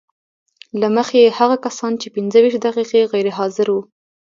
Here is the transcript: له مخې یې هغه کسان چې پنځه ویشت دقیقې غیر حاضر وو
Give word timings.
له 0.79 0.87
مخې 0.95 1.17
یې 1.23 1.29
هغه 1.39 1.55
کسان 1.65 1.93
چې 2.01 2.07
پنځه 2.15 2.37
ویشت 2.41 2.61
دقیقې 2.65 3.01
غیر 3.11 3.27
حاضر 3.37 3.67
وو 3.69 3.81